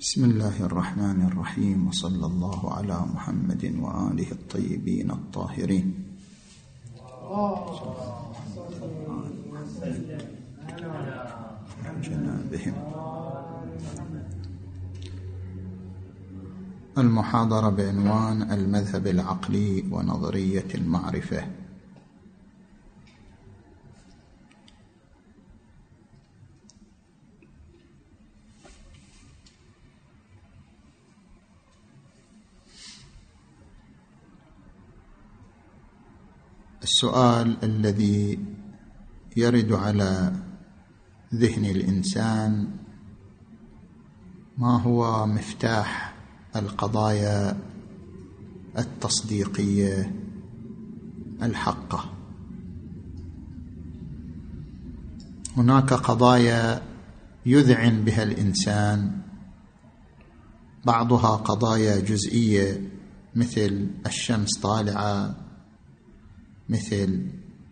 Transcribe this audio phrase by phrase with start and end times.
[0.00, 5.94] بسم الله الرحمن الرحيم وصلى الله على محمد وآله الطيبين الطاهرين.
[12.00, 12.74] جنابهم
[16.98, 21.44] المحاضرة بعنوان المذهب العقلي ونظرية المعرفة.
[36.90, 38.38] السؤال الذي
[39.36, 40.32] يرد على
[41.34, 42.68] ذهن الإنسان
[44.58, 46.14] ما هو مفتاح
[46.56, 47.58] القضايا
[48.78, 50.14] التصديقية
[51.42, 52.12] الحقة؟
[55.56, 56.82] هناك قضايا
[57.46, 59.20] يذعن بها الإنسان
[60.84, 62.82] بعضها قضايا جزئية
[63.34, 65.49] مثل الشمس طالعة
[66.70, 67.26] مثل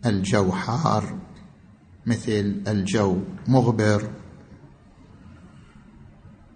[0.05, 1.19] الجو حار
[2.05, 4.11] مثل الجو مغبر.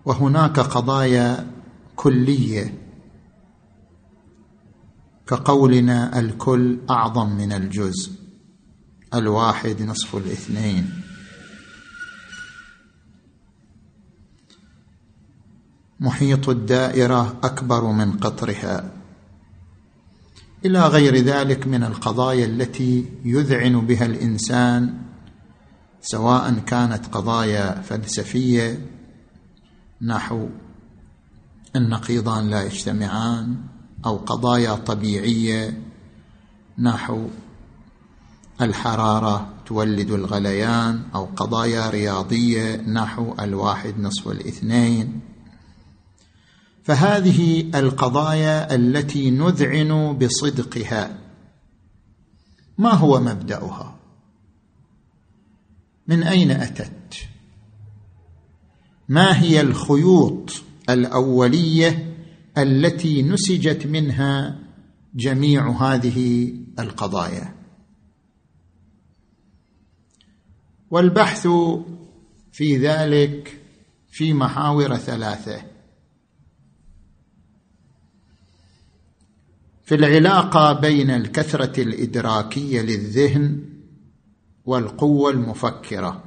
[0.06, 1.52] وهناك قضايا
[1.96, 2.78] كلية
[5.28, 8.12] كقولنا الكل أعظم من الجزء
[9.14, 10.90] الواحد نصف الاثنين.
[16.00, 19.03] محيط الدائرة أكبر من قطرها.
[20.66, 24.94] إلى غير ذلك من القضايا التي يذعن بها الإنسان
[26.02, 28.86] سواء كانت قضايا فلسفية
[30.02, 30.48] نحو
[31.76, 33.56] النقيضان لا يجتمعان
[34.06, 35.82] أو قضايا طبيعية
[36.80, 37.28] نحو
[38.62, 45.33] الحرارة تولد الغليان أو قضايا رياضية نحو الواحد نصف الاثنين.
[46.84, 51.18] فهذه القضايا التي نذعن بصدقها.
[52.78, 53.96] ما هو مبدأها؟
[56.08, 57.16] من أين أتت؟
[59.10, 60.52] ما هي الخيوط
[60.90, 62.16] الأولية
[62.58, 64.60] التي نسجت منها
[65.16, 67.54] جميع هذه القضايا؟
[70.92, 71.48] والبحث
[72.52, 73.62] في ذلك
[74.12, 75.73] في محاور ثلاثة.
[79.84, 83.70] في العلاقة بين الكثرة الإدراكية للذهن
[84.66, 86.24] والقوة المفكرة.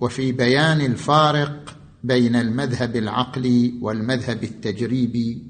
[0.00, 5.42] وفي بيان الفارق بين المذهب العقلي والمذهب التجريبي.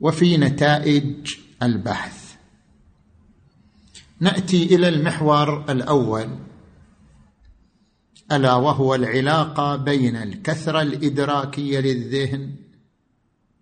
[0.00, 2.34] وفي نتائج البحث.
[4.20, 6.28] نأتي إلى المحور الأول
[8.32, 12.63] ألا وهو العلاقة بين الكثرة الإدراكية للذهن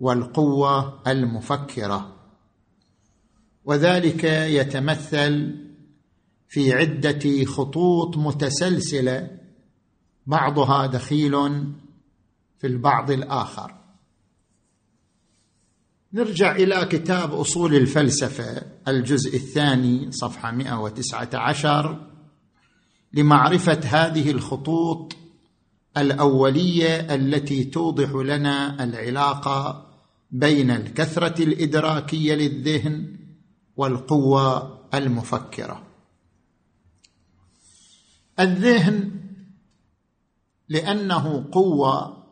[0.02, 2.16] والقوة المفكرة.
[3.64, 5.56] وذلك يتمثل
[6.48, 9.30] في عدة خطوط متسلسلة
[10.26, 11.32] بعضها دخيل
[12.58, 13.74] في البعض الآخر.
[16.12, 22.06] نرجع إلى كتاب أصول الفلسفة الجزء الثاني صفحة 119
[23.12, 25.16] لمعرفة هذه الخطوط
[25.96, 29.91] الأولية التي توضح لنا العلاقة
[30.32, 33.16] بين الكثرة الإدراكية للذهن
[33.76, 35.82] والقوة المفكرة.
[38.40, 39.10] الذهن
[40.68, 42.24] لأنه قوة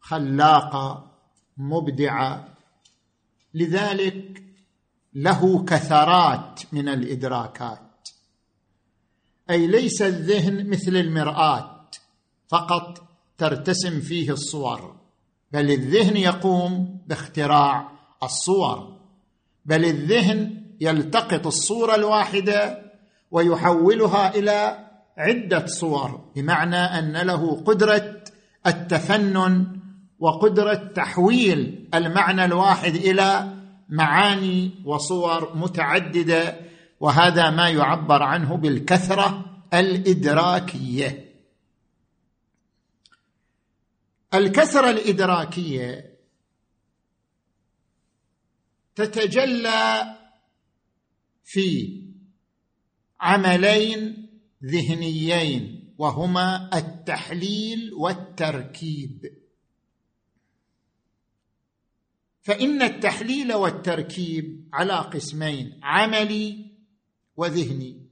[0.00, 1.10] خلاقة
[1.56, 2.48] مبدعة
[3.54, 4.42] لذلك
[5.14, 8.08] له كثرات من الإدراكات.
[9.50, 11.88] أي ليس الذهن مثل المرآة
[12.48, 14.97] فقط ترتسم فيه الصور.
[15.52, 17.88] بل الذهن يقوم باختراع
[18.22, 18.96] الصور.
[19.64, 22.78] بل الذهن يلتقط الصورة الواحدة
[23.30, 24.78] ويحولها إلى
[25.18, 28.14] عدة صور بمعنى أن له قدرة
[28.66, 29.66] التفنن
[30.18, 33.54] وقدرة تحويل المعنى الواحد إلى
[33.88, 36.56] معاني وصور متعددة
[37.00, 39.44] وهذا ما يعبر عنه بالكثرة
[39.74, 41.27] الإدراكية.
[44.34, 46.18] الكثره الإدراكية
[48.94, 50.16] تتجلى
[51.44, 52.02] في
[53.20, 54.28] عملين
[54.64, 59.38] ذهنيين وهما التحليل والتركيب.
[62.42, 66.70] فإن التحليل والتركيب على قسمين عملي
[67.36, 68.07] وذهني.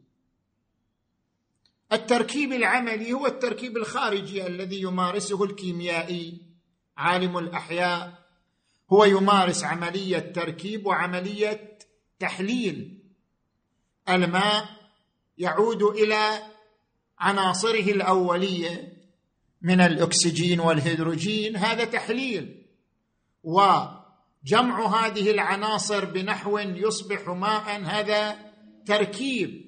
[1.92, 6.40] التركيب العملي هو التركيب الخارجي الذي يمارسه الكيميائي.
[6.96, 8.26] عالم الأحياء
[8.92, 11.78] هو يمارس عملية تركيب وعملية
[12.18, 13.02] تحليل.
[14.08, 14.68] الماء
[15.38, 16.42] يعود إلى
[17.18, 18.92] عناصره الأولية
[19.62, 21.56] من الأكسجين والهيدروجين.
[21.56, 22.66] هذا تحليل.
[23.42, 27.82] وجمع هذه العناصر بنحو يصبح ماء.
[27.82, 28.36] هذا
[28.86, 29.65] تركيب.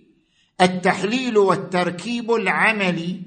[0.61, 3.23] التحليل والتركيب العملي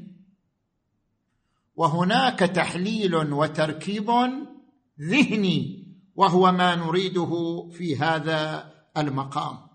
[1.75, 4.09] وهناك تحليل وتركيب
[5.01, 9.67] ذهني وهو ما نريده في هذا المقام.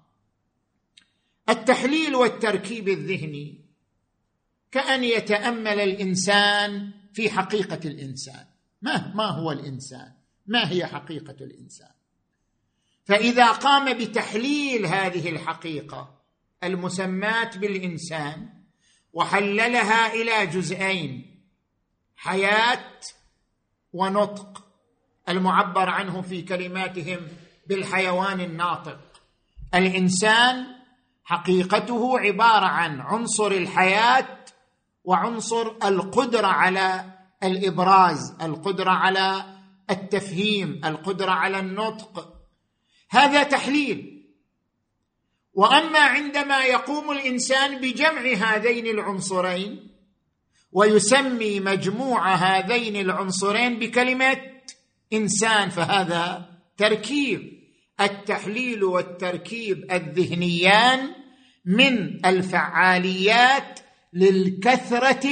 [1.49, 3.65] التحليل والتركيب الذهني
[4.71, 8.47] كأن يتأمل الإنسان في حقيقة الإنسان.
[8.83, 10.13] ما ما هو الإنسان؟
[10.47, 11.91] ما هي حقيقة الإنسان؟
[13.05, 16.16] فإذا قام بتحليل هذه الحقيقة
[16.67, 18.49] المسماة بالإنسان
[19.13, 21.41] وحللها إلى جزئين
[22.17, 22.91] حياة
[23.93, 24.67] ونطق
[25.29, 27.19] المعبر عنه في كلماتهم
[27.67, 28.99] بالحيوان الناطق.
[29.75, 30.67] الإنسان
[31.25, 34.45] حقيقته عبارة عن عنصر الحياة
[35.05, 37.05] وعنصر القدرة على
[37.43, 39.45] الإبراز القدرة على
[39.91, 42.33] التفهيم القدرة على النطق.
[43.11, 44.16] هذا تحليل
[45.57, 49.89] وأما عندما يقوم الإنسان بجمع هذين العنصرين
[50.73, 54.37] ويسمي مجموع هذين العنصرين بكلمة
[55.13, 57.63] إنسان فهذا تركيب
[58.01, 61.15] التحليل والتركيب الذهنيان
[61.65, 63.81] من الفعاليات
[64.13, 65.29] للكثرة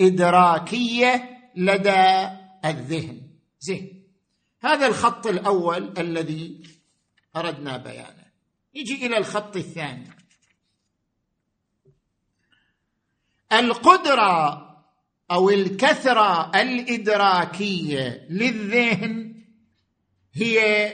[0.00, 2.28] الإدراكية لدى
[2.64, 3.20] الذهن.
[3.60, 4.04] زين
[4.60, 6.62] هذا الخط الأول الذي
[7.36, 8.21] أردنا بيانه.
[8.76, 10.10] نجي إلى الخط الثاني.
[13.52, 14.68] القدرة
[15.30, 19.44] أو الكثرة الإدراكية للذهن
[20.32, 20.92] هي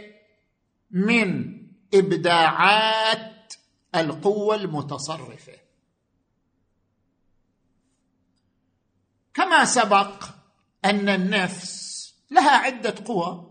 [0.90, 1.58] من
[1.94, 3.54] إبداعات
[3.94, 5.52] القوة المتصرفة.
[9.34, 10.24] كما سبق
[10.84, 11.88] أن النفس
[12.30, 13.48] لها عدة قوى.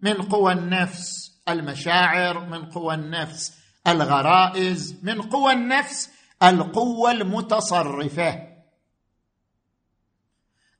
[0.00, 6.10] من قوى النفس المشاعر من قوى النفس الغرائز من قوى النفس
[6.42, 8.54] القوة المتصرفة.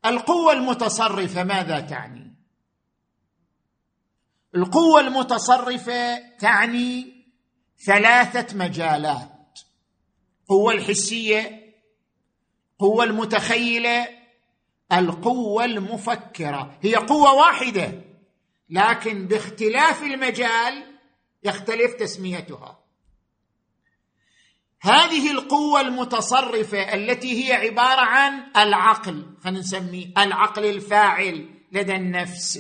[0.07, 2.35] القوة المتصرفة ماذا تعني؟
[4.55, 7.15] القوة المتصرفة تعني
[7.87, 9.59] ثلاثة مجالات
[10.43, 11.75] القوه الحسية
[12.73, 14.09] القوه المتخيلة
[14.93, 16.79] القوة المفكرة.
[16.83, 17.93] هي قوة واحدة.
[18.75, 20.85] لكن باختلاف المجال
[21.45, 22.79] يختلف تسميتها.
[24.81, 32.59] هذه القوة المتصرفة التي هي عبارة عن العقل خلينا نسميه العقل الفاعل لدى النفس.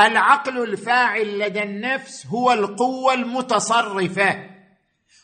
[0.00, 4.50] العقل الفاعل لدى النفس هو القوة المتصرفة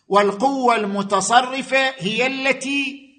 [0.09, 3.11] والقوة المتصرفة هي التي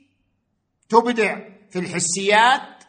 [0.89, 1.39] تبدع
[1.69, 2.83] في الحسيات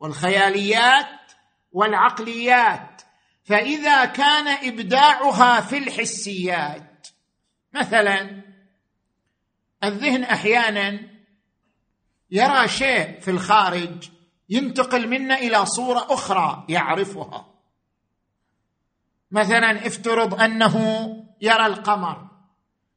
[0.00, 1.32] والخياليات
[1.72, 2.95] والعقليات.
[3.46, 7.08] فإذا كان إبداعها في الحسيات
[7.74, 8.42] مثلا
[9.84, 11.00] الذهن أحيانا
[12.30, 14.10] يرى شيء في الخارج
[14.48, 17.46] ينتقل منا إلى صورة أخرى يعرفها.
[19.30, 20.76] مثلا افترض أنه
[21.40, 22.26] يرى القمر.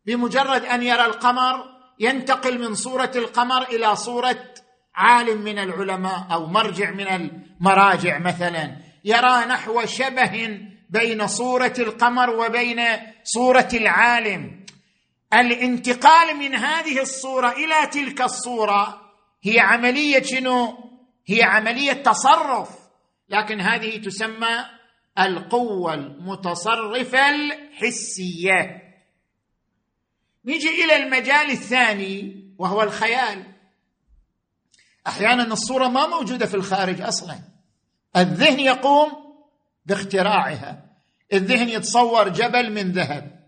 [0.06, 1.65] بمجرد أن يرى القمر
[2.00, 4.53] ينتقل من صورة القمر إلى صورة
[4.96, 8.88] عالم من العلماء أو مرجع من المراجع مثلا.
[9.10, 12.82] يرى نحو شبه بين صورة القمر وبين
[13.24, 14.66] صورة العالم.
[15.34, 19.01] الانتقال من هذه الصورة إلى تلك الصورة
[19.44, 20.78] هي عملية شنو؟
[21.28, 22.70] هي عملية تصرف.
[23.30, 24.66] لكن هذه تسمى
[25.20, 28.82] القوة المتصرفة الحسية.
[30.46, 33.44] نجي إلى المجال الثاني وهو الخيال.
[35.08, 37.59] أحيانا الصورة ما موجودة في الخارج أصلا.
[38.18, 39.12] الذهن يقوم
[39.86, 40.86] باختراعها.
[41.34, 43.39] الذهن يتصور جبل من ذهب.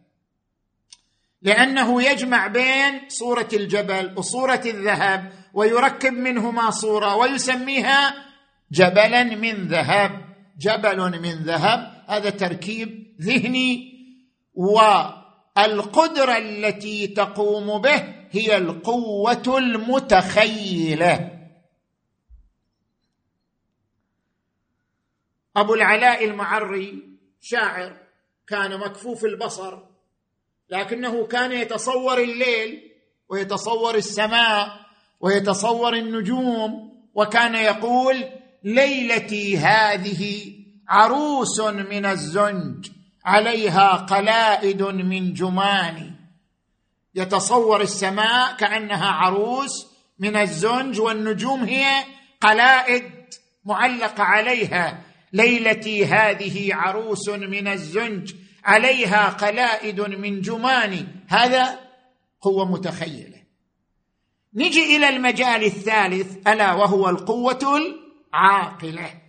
[1.41, 8.13] لأنه يجمع بين صورة الجبل وصورة الذهب ويركب منهما صورة ويسميها
[8.71, 10.11] جبلا من ذهب.
[10.59, 13.91] جبل من ذهب هذا تركيب ذهني.
[14.53, 21.40] والقدرة التي تقوم به هي القوة المتخيلة.
[25.55, 27.97] أبو العلاء المعري شاعر
[28.47, 29.79] كان مكفوف البصر
[30.69, 32.91] لكنه كان يتصور الليل
[33.29, 34.79] ويتصور السماء
[35.19, 38.25] ويتصور النجوم وكان يقول
[38.63, 40.53] ليلتي هذه
[40.89, 42.89] عروس من الزنج
[43.25, 46.15] عليها قلائد من جمان
[47.15, 49.87] يتصور السماء كأنها عروس
[50.19, 52.03] من الزنج والنجوم هي
[52.41, 53.11] قلائد
[53.65, 55.01] معلقة عليها.
[55.33, 58.33] ليلتي هذه عروس من الزنج
[58.63, 61.79] عليها قلائد من جمان هذا
[62.41, 63.41] قوة متخيلة.
[64.53, 67.79] نجي إلى المجال الثالث ألا وهو القوة
[68.33, 69.21] العاقلة.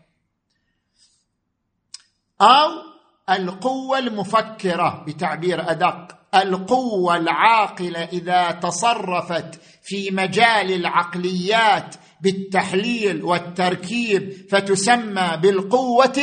[2.41, 2.83] أو
[3.31, 6.23] القوة المفكرة بتعبير أدق.
[6.35, 16.19] القوة العاقلة إذا تصرفت في مجال العقليات بالتحليل والتركيب فتسمى بالقوة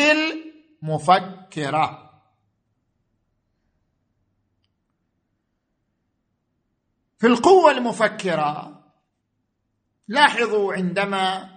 [0.82, 2.10] المفكرة.
[7.18, 8.84] في القوة المفكرة
[10.08, 11.50] لاحظوا عندما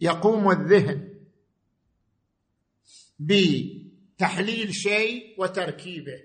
[0.00, 1.20] يقوم الذهن
[3.18, 6.22] بتحليل شيء وتركيبه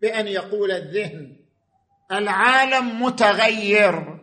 [0.00, 1.44] بأن يقول الذهن
[2.12, 4.13] العالم متغير.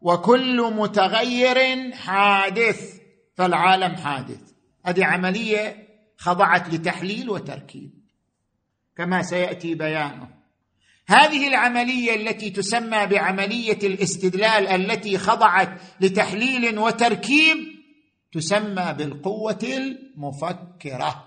[0.00, 2.94] وكل متغير حادث
[3.34, 4.40] فالعالم حادث.
[4.84, 7.90] هذه عملية خضعت لتحليل وتركيب.
[8.96, 10.28] كما سيأتي بيانه.
[11.06, 17.56] هذه العملية التي تسمى بعملية الاستدلال التي خضعت لتحليل وتركيب
[18.32, 21.24] تسمى بالقوة المفكرة.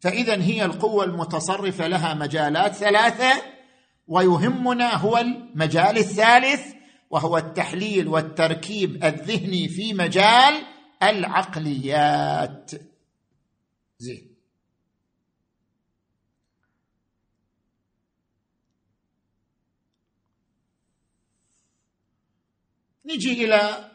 [0.00, 3.42] فإذا هي القوة المتصرفة لها مجالات ثلاثة
[4.08, 6.74] ويهمنا هو المجال الثالث
[7.14, 10.66] وهو التحليل والتركيب الذهني في مجال
[11.02, 12.70] العقليات.
[13.98, 14.34] زين.
[23.06, 23.90] نجي إلى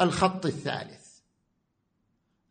[0.00, 1.18] الخط الثالث.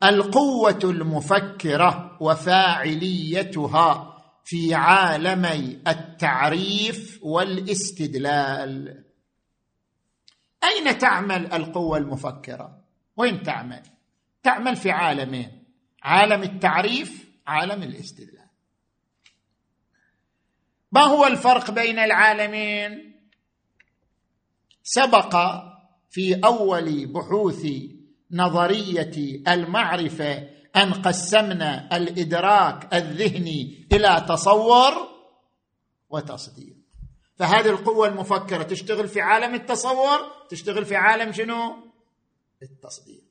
[0.03, 9.10] القوة المفكرة وفاعليتها في عالمي التعريف والاستدلال.
[10.63, 12.83] أين تعمل القوة المفكرة؟
[13.17, 13.83] وين تعمل؟
[14.43, 15.63] تعمل في عالمين
[16.03, 18.47] عالم التعريف عالم الاستدلال.
[20.91, 23.21] ما هو الفرق بين العالمين؟
[24.83, 25.35] سبق
[26.09, 27.67] في أول بحوث
[28.31, 34.93] نظرية المعرفة أن قسمنا الإدراك الذهني إلى تصور
[36.09, 36.80] وتصديق.
[37.41, 41.75] فهذه القوة المفكرة تشتغل في عالم التصور تشتغل في عالم شنو؟
[42.61, 43.23] التصديق.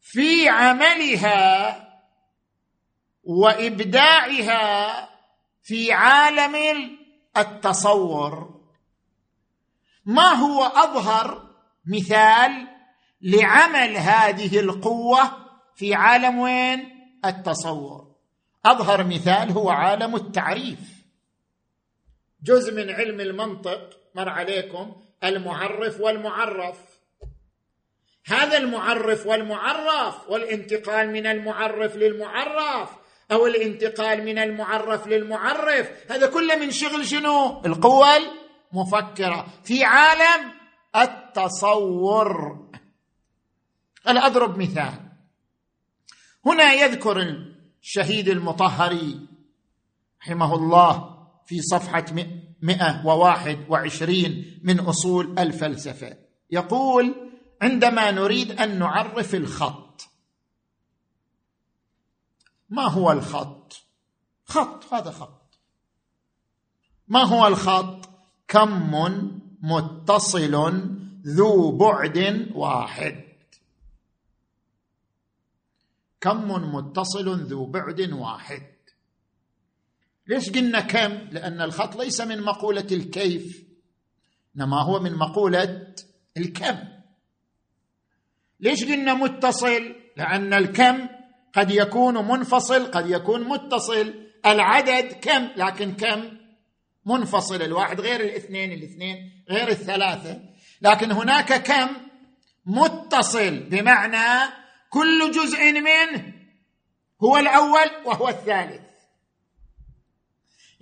[0.00, 1.88] في عملها
[3.24, 5.08] وإبداعها
[5.62, 6.56] في عالم
[7.36, 8.60] التصور.
[10.04, 11.50] ما هو أظهر
[11.86, 12.68] مثال
[13.20, 15.30] لعمل هذه القوة
[15.76, 16.88] في عالم وين؟
[17.24, 18.14] التصور.
[18.66, 20.91] أظهر مثال هو عالم التعريف.
[22.42, 26.78] جزء من علم المنطق مر عليكم المعرف والمعرف.
[28.26, 32.90] هذا المعرف والمعرف والانتقال من المعرف للمعرف
[33.32, 38.08] أو الانتقال من المعرف للمعرف هذا كله من شغل شنو؟ القوة
[38.72, 40.52] المفكرة في عالم
[40.96, 42.58] التصور.
[44.08, 44.94] أنا أضرب مثال.
[46.46, 47.46] هنا يذكر
[47.82, 49.20] الشهيد المطهري
[50.22, 51.11] رحمه الله.
[51.46, 52.04] في صفحة
[52.62, 56.16] 121 من أصول الفلسفة.
[56.50, 57.14] يقول
[57.62, 59.92] عندما نريد أن نعرف الخط
[62.72, 63.82] ما هو الخط؟
[64.44, 65.58] خط هذا خط.
[67.08, 68.08] ما هو الخط؟
[68.48, 68.90] كم
[69.62, 70.54] متصل
[71.26, 73.24] ذو بعد واحد.
[76.20, 78.71] كم متصل ذو بعد واحد؟
[80.26, 83.64] ليش قلنا كم؟ لأن الخط ليس من مقولة الكيف
[84.56, 85.94] إنما هو من مقولة
[86.36, 86.78] الكم.
[88.60, 91.08] ليش قلنا متصل؟ لأن الكم
[91.54, 94.14] قد يكون منفصل قد يكون متصل.
[94.46, 96.38] العدد كم؟ لكن كم؟
[97.06, 97.62] منفصل.
[97.62, 100.40] الواحد غير الاثنين الاثنين غير الثلاثة.
[100.82, 101.88] لكن هناك كم؟
[102.66, 103.60] متصل.
[103.60, 104.52] بمعنى
[104.90, 106.32] كل جزء منه
[107.22, 108.91] هو الأول وهو الثالث.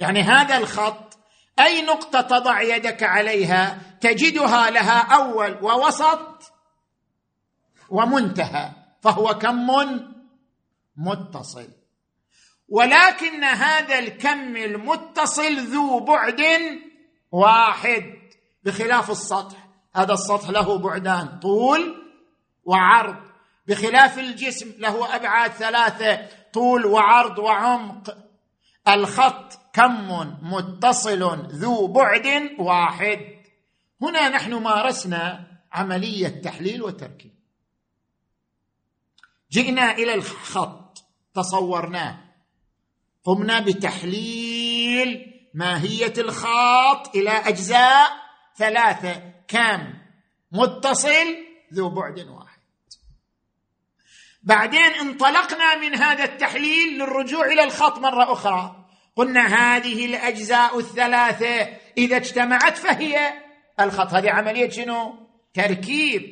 [0.00, 1.18] يعني هذا الخط
[1.60, 6.52] أي نقطة تضع يدك عليها تجدها لها أول ووسط
[7.90, 8.70] ومنتهى
[9.02, 9.66] فهو كم
[10.96, 11.68] متصل.
[12.68, 16.40] ولكن هذا الكم المتصل ذو بعد
[17.32, 18.04] واحد
[18.64, 19.68] بخلاف السطح.
[19.94, 22.04] هذا السطح له بعدان طول
[22.64, 23.16] وعرض.
[23.66, 28.16] بخلاف الجسم له أبعاد ثلاثة طول وعرض وعمق.
[28.88, 30.08] الخط كم
[30.42, 33.20] متصل ذو بعد واحد.
[34.02, 37.34] هنا نحن مارسنا عملية تحليل وتركيب.
[39.50, 42.18] جئنا إلى الخط تصورناه.
[43.24, 48.10] قمنا بتحليل ماهية الخط إلى أجزاء
[48.56, 49.22] ثلاثة.
[49.48, 49.94] كم
[50.52, 51.36] متصل
[51.74, 52.60] ذو بعد واحد.
[54.42, 58.79] بعدين انطلقنا من هذا التحليل للرجوع إلى الخط مرة أخرى.
[59.16, 63.32] قلنا هذه الأجزاء الثلاثة إذا اجتمعت فهي
[63.80, 64.14] الخط.
[64.14, 65.14] هذه عملية شنو؟
[65.54, 66.22] تركيب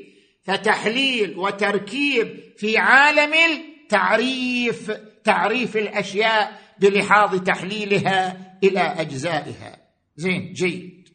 [0.43, 4.91] فتحليل وتركيب في عالم التعريف
[5.25, 9.77] تعريف الأشياء بلحاظ تحليلها إلى أجزائها.
[10.17, 11.09] زين جيد.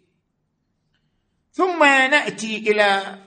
[1.52, 3.20] ثم نأتي إلى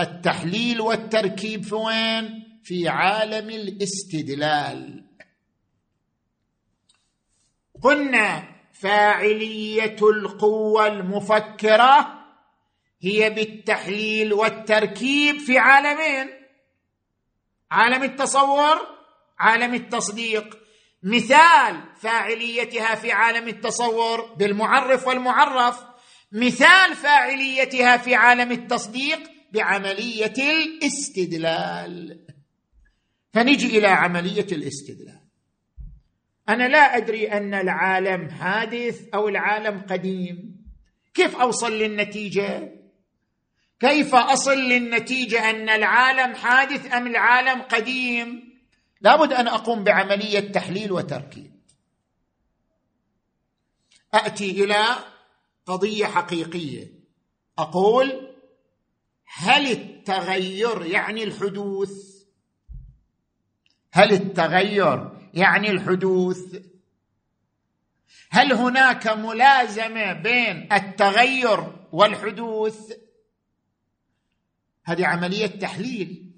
[0.00, 1.64] التحليل والتركيب.
[1.64, 5.09] في وين؟ في عالم الاستدلال.
[7.82, 12.20] قلنا فاعلية القوة المفكرة
[13.02, 16.30] هي بالتحليل والتركيب في عالمين.
[17.70, 18.78] عالم التصور
[19.38, 20.58] عالم التصديق.
[21.02, 25.84] مثال فاعليتها في عالم التصور بالمعرف والمعرف.
[26.32, 32.26] مثال فاعليتها في عالم التصديق بعملية الاستدلال.
[33.32, 35.19] فنجي إلى عملية الاستدلال.
[36.48, 40.56] أنا لا أدري أن العالم حادث أو العالم قديم.
[41.14, 42.80] كيف أوصل للنتيجة؟
[43.80, 48.58] كيف أصل للنتيجة أن العالم حادث أم العالم قديم؟
[49.00, 51.60] لابد أن أقوم بعملية تحليل وتركيب.
[54.14, 54.84] أتي إلى
[55.66, 56.90] قضية حقيقية.
[57.58, 58.30] أقول
[59.26, 61.90] هل التغير يعني الحدوث؟
[63.92, 66.56] هل التغير يعني الحدوث.
[68.30, 72.92] هل هناك ملازمة بين التغير والحدوث؟
[74.84, 76.32] هذه عملية تحليل.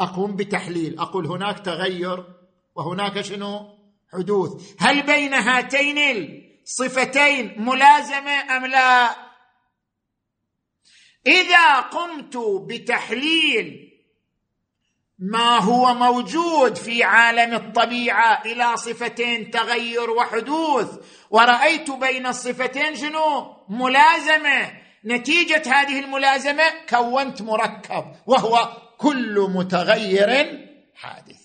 [0.00, 0.98] أقوم بتحليل.
[0.98, 2.24] أقول هناك تغير
[2.74, 3.78] وهناك شنو؟
[4.12, 4.74] حدوث.
[4.78, 5.98] هل بين هاتين
[6.62, 9.16] الصفتين ملازمة أم لا؟
[11.26, 12.36] إذا قمت
[12.68, 13.91] بتحليل
[15.22, 20.88] ما هو موجود في عالم الطبيعة إلى صفتين تغير وحدوث.
[21.30, 24.72] ورأيت بين الصفتين شنو؟ ملازمة.
[25.04, 30.58] نتيجة هذه الملازمة كونت مركب وهو كل متغير
[30.94, 31.42] حادث.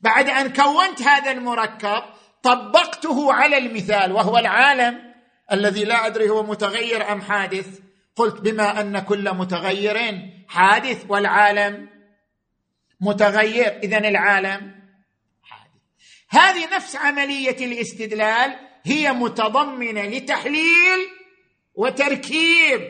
[0.00, 2.02] بعد أن كونت هذا المركب
[2.42, 5.14] طبقته على المثال وهو العالم
[5.52, 7.80] الذي لا أدري هو متغير أم حادث.
[8.16, 11.88] قلت بما أن كل متغير حادث والعالم
[13.00, 14.74] متغير اذا العالم
[15.42, 15.82] حادث.
[16.28, 20.98] هذه نفس عملية الاستدلال هي متضمنة لتحليل
[21.74, 22.80] وتركيب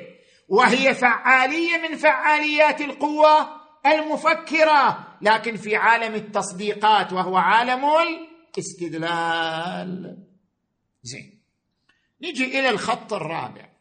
[0.48, 7.84] وهي فعالية من فعاليات القوة المفكرة لكن في عالم التصديقات وهو عالم
[8.54, 10.16] الاستدلال.
[11.02, 11.42] زين.
[12.22, 13.73] نجي إلى الخط الرابع.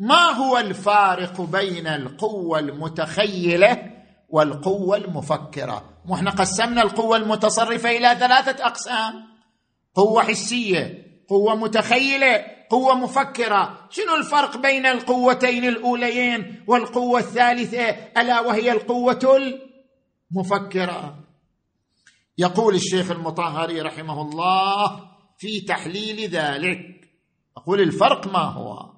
[0.00, 3.90] ما هو الفارق بين القوة المتخيلة
[4.28, 9.14] والقوة المفكرة؟ وإحنا قسمنا القوة المتصرفة إلى ثلاثة أقسام.
[9.94, 13.88] قوة حسية قوة متخيلة قوة مفكرة.
[13.90, 17.88] شنو الفرق بين القوتين الأوليين والقوة الثالثة؟
[18.20, 19.40] ألا وهي القوة
[20.32, 21.18] المفكرة.
[22.38, 25.00] يقول الشيخ المطهري رحمه الله
[25.38, 27.10] في تحليل ذلك.
[27.56, 28.89] أقول الفرق ما هو؟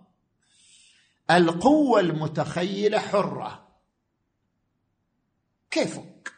[1.36, 3.68] القوة المتخيلة حرة.
[5.70, 6.32] كيفك؟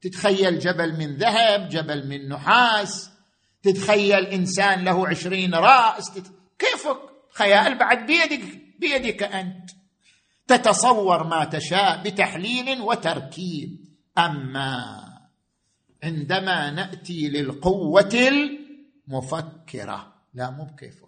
[0.00, 3.10] تتخيل جبل من ذهب جبل من نحاس
[3.62, 6.32] تتخيل إنسان له عشرين رأس تت...
[6.58, 6.98] كيفك؟
[7.32, 9.70] خيال بعد بيدك بيدك أنت.
[10.46, 13.84] تتصور ما تشاء بتحليل وتركيب.
[14.18, 15.04] أما
[16.02, 18.28] عندما نأتي للقوة
[19.08, 21.03] المفكرة لا مو بكيفك.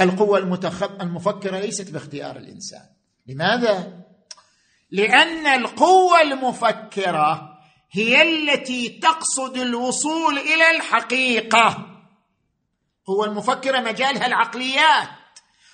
[0.00, 2.88] القوة المتخب المفكرة ليست باختيار الإنسان.
[3.26, 3.92] لماذا؟
[4.90, 7.58] لأن القوة المفكرة
[7.92, 11.86] هي التي تقصد الوصول إلى الحقيقة.
[13.08, 15.08] هو المفكرة مجالها العقليات.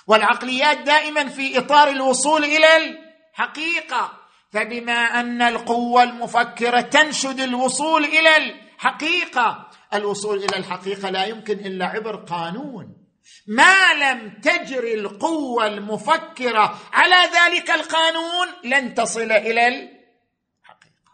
[0.06, 4.12] والعقليات دائما في إطار الوصول إلى الحقيقة.
[4.50, 12.16] فبما أن القوة المفكرة تنشد الوصول إلى الحقيقة الوصول إلى الحقيقة لا يمكن إلا عبر
[12.16, 13.01] قانون.
[13.46, 21.12] ما لم تجري القوة المفكرة على ذلك القانون لن تصل إلى الحقيقة.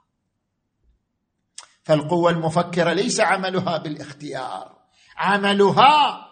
[1.84, 4.78] فالقوة المفكرة ليس عملها بالاختيار.
[5.16, 6.28] عملها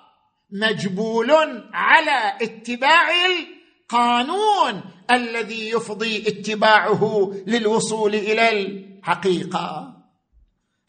[0.51, 1.31] مجبول
[1.73, 9.97] على اتباع القانون الذي يفضي اتباعه للوصول إلى الحقيقة.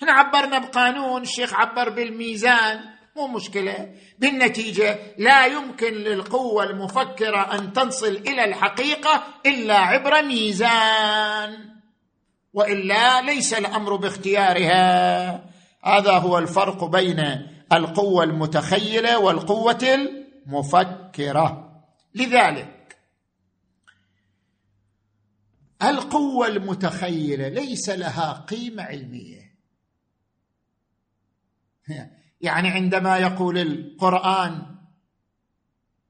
[0.01, 2.96] هنا عبرنا بقانون الشيخ عبر بالميزان.
[3.17, 3.95] مو مشكلة.
[4.19, 11.77] بالنتيجة لا يمكن للقوة المفكرة أن تصل إلى الحقيقة إلا عبر ميزان
[12.53, 15.29] وإلا ليس الأمر باختيارها.
[15.83, 20.09] هذا هو الفرق بين القوة المتخيلة والقوة
[20.47, 21.63] المفكرة.
[22.15, 22.97] لذلك
[25.83, 29.47] القوة المتخيلة ليس لها قيمة علمية.
[32.41, 34.77] يعني عندما يقول القرآن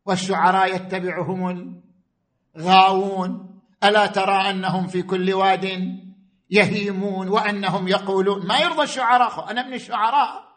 [0.06, 1.82] والشعراء يتبعهم
[2.56, 5.98] الغاوون ألا ترى أنهم في كل واد
[6.50, 10.48] يهيمون وأنهم يقولون؟ ما يرضى الشعراء أنا من الشعراء.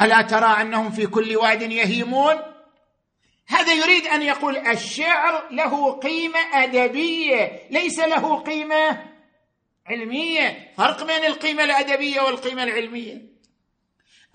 [0.00, 2.34] ألا ترى أنهم في كل واد يهيمون؟
[3.48, 9.04] هذا يريد أن يقول الشعر له قيمة أدبية ليس له قيمة
[9.86, 10.72] علمية.
[10.76, 13.35] فرق بين القيمة الأدبية والقيمة العلمية.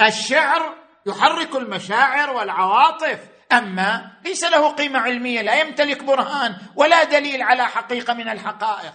[0.07, 3.19] الشعر يحرك المشاعر والعواطف
[3.51, 8.93] أما ليس له قيمة علمية لا يمتلك برهان ولا دليل على حقيقة من الحقائق.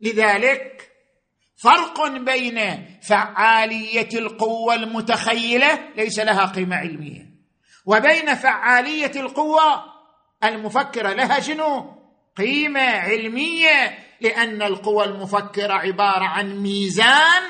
[0.00, 0.90] لذلك
[1.56, 7.26] فرق بين فعالية القوة المتخيلة ليس لها قيمة علمية
[7.86, 9.84] وبين فعالية القوة
[10.44, 11.96] المفكرة لها شنو؟
[12.36, 17.42] قيمة علمية لأن القوى المفكرة عبارة عن ميزان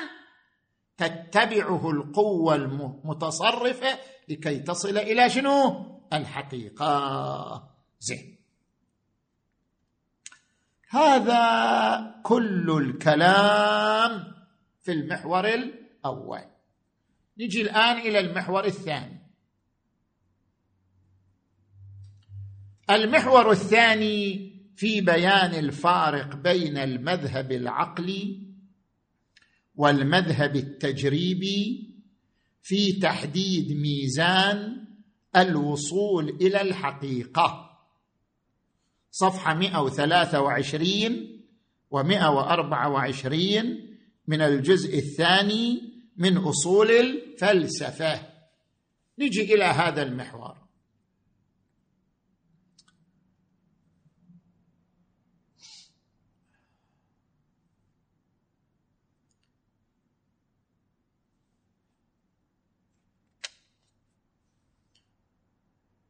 [0.97, 7.69] تتبعه القوة المتصرفه لكي تصل إلى شنو؟ الحقيقة.
[7.99, 8.37] زين.
[10.89, 14.33] هذا كل الكلام
[14.81, 16.43] في المحور الأول.
[17.37, 19.27] نجي الآن إلى المحور الثاني.
[22.89, 28.47] المحور الثاني في بيان الفارق بين المذهب العقلي
[29.77, 31.89] والمذهب التجريبي
[32.61, 34.85] في تحديد ميزان
[35.35, 37.77] الوصول إلى الحقيقة.
[39.11, 41.41] صفحة 123
[41.95, 43.65] و124
[44.27, 45.81] من الجزء الثاني
[46.17, 48.21] من أصول الفلسفة.
[49.19, 50.66] نجي إلى هذا المحور.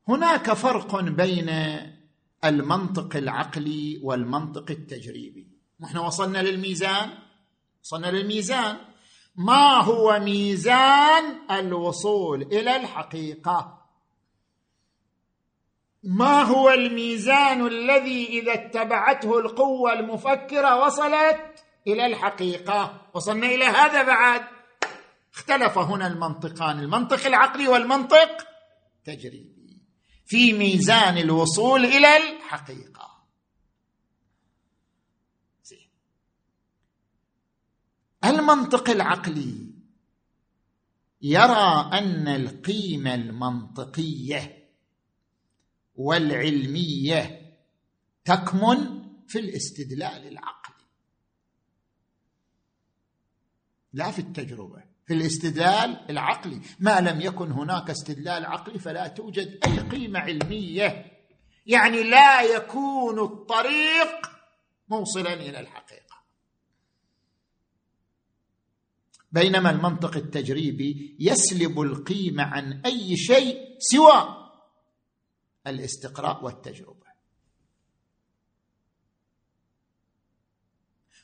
[0.08, 1.50] هناك فرق بين
[2.46, 5.48] المنطق العقلي والمنطق التجريبي.
[5.80, 7.10] نحن وصلنا للميزان.
[7.84, 8.78] وصلنا للميزان.
[9.36, 13.78] ما هو ميزان الوصول إلى الحقيقة؟
[16.04, 21.40] ما هو الميزان الذي إذا اتبعته القوة المفكرة وصلت
[21.88, 24.42] إلى الحقيقة؟ وصلنا إلى هذا بعد.
[25.34, 28.48] اختلف هنا المنطقان المنطق العقلي والمنطق
[28.98, 29.57] التجريبي.
[30.28, 33.24] في ميزان الوصول إلى الحقيقة.
[38.26, 39.74] المنطق العقلي
[41.22, 44.70] يرى أن القيمة المنطقية
[45.96, 47.54] والعلمية
[48.26, 50.86] تكمن في الاستدلال العقلي.
[53.94, 54.84] لا في التجربة.
[55.08, 56.62] في الاستدلال العقلي.
[56.80, 61.06] ما لم يكن هناك استدلال عقلي فلا توجد أي قيمة علمية.
[61.66, 64.32] يعني لا يكون الطريق
[64.90, 66.18] موصلا إلى الحقيقة.
[69.32, 74.50] بينما المنطق التجريبي يسلب القيمة عن أي شيء سوى
[75.68, 77.07] الاستقراء والتجربة.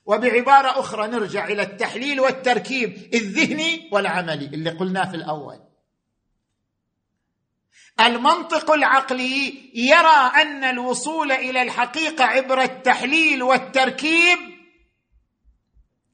[0.06, 5.60] وبعبارة أخرى نرجع إلى التحليل والتركيب الذهني والعملي اللي قلناه في الأول.
[8.00, 14.38] المنطق العقلي يرى أن الوصول إلى الحقيقة عبر التحليل والتركيب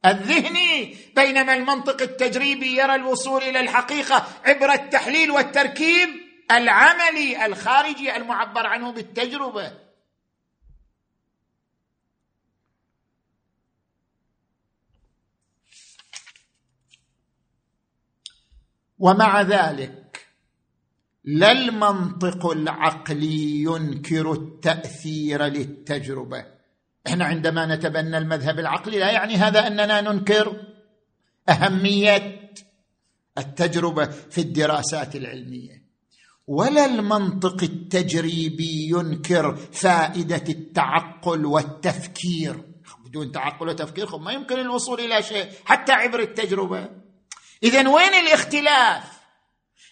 [0.06, 6.10] الذهني بينما المنطق التجريبي يرى الوصول إلى الحقيقة عبر التحليل والتركيب
[6.52, 9.89] العملي الخارجي المعبر عنه بالتجربة.
[19.00, 20.28] ومع ذلك
[21.24, 26.46] لا المنطق العقلي ينكر التأثير للتجربة.
[27.08, 30.62] إحنا عندما نتبنى المذهب العقلي لا يعني هذا أننا ننكر
[31.50, 32.52] أهمية
[33.38, 35.84] التجربة في الدراسات العلمية.
[36.48, 42.64] ولا المنطق التجريبي ينكر فائدة التعقل والتفكير.
[43.06, 46.90] بدون تعقل وتفكير ما يمكن الوصول إلى شيء حتى عبر التجربة.
[47.64, 49.04] اذا وين الاختلاف؟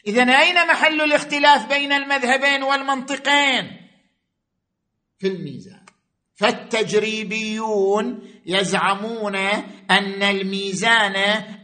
[0.08, 3.88] اذا أين محل الاختلاف بين المذهبين والمنطقين؟
[5.20, 5.86] في الميزان.
[6.36, 9.36] فالتجريبيون يزعمون
[9.92, 11.16] أن الميزان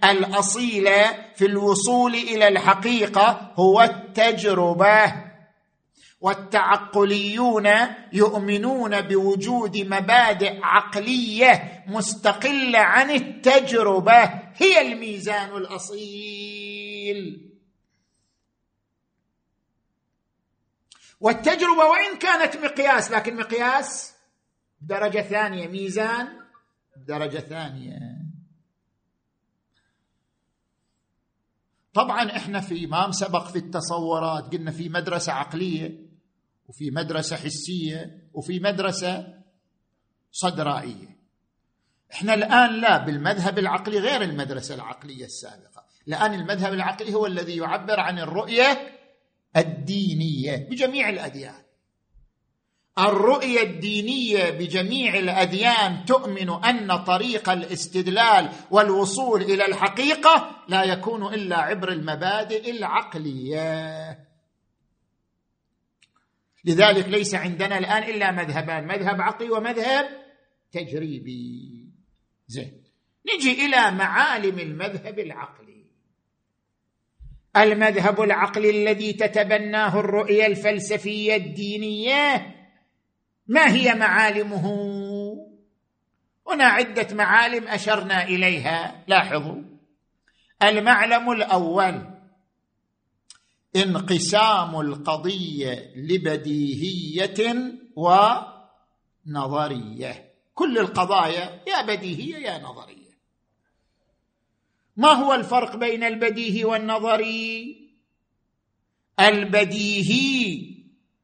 [0.03, 0.89] الأصيل
[1.35, 5.32] في الوصول إلى الحقيقة هو التجربة.
[6.23, 7.67] والتعقليون
[8.13, 14.23] يؤمنون بوجود مبادئ عقلية مستقلة عن التجربة.
[14.55, 17.49] هي الميزان الأصيل.
[21.19, 24.15] والتجربة وإن كانت مقياس لكن مقياس
[24.81, 26.27] درجه ثانية ميزان
[26.97, 27.99] درجه ثانية.
[31.93, 36.12] طبعا إحنا في ما سبق في التصورات قلنا في مدرسة عقلية
[36.67, 39.33] وفي مدرسة حسية وفي مدرسة
[40.31, 41.17] صدرائية.
[42.13, 45.85] إحنا الآن لا بالمذهب العقلي غير المدرسة العقلية السابقة.
[46.07, 48.97] الآن المذهب العقلي هو الذي يعبر عن الرؤية
[49.57, 51.63] الدينية بجميع الأديان.
[52.99, 61.91] الرؤية الدينية بجميع الأديان تؤمن أن طريق الاستدلال والوصول إلى الحقيقة لا يكون إلا عبر
[61.91, 64.32] المبادئ العقلية.
[66.65, 70.05] لذلك ليس عندنا الآن إلا مذهبان مذهب عقلي ومذهب
[70.71, 71.89] تجريبي.
[72.47, 72.83] زين.
[73.35, 75.85] نجي إلى معالم المذهب العقلي.
[77.57, 82.55] المذهب العقلي الذي تتبناه الرؤية الفلسفية الدينية
[83.47, 84.65] ما هي معالمه؟
[86.47, 89.03] هنا عدة معالم أشرنا إليها.
[89.07, 89.61] لاحظوا.
[90.63, 92.12] المعلم الأول
[93.75, 97.55] انقسام القضية لبديهية
[99.25, 103.13] ونظريه كل القضايا يا بديهية يا نظرية.
[104.97, 107.75] ما هو الفرق بين البديهي والنظري؟
[109.19, 110.73] البديهي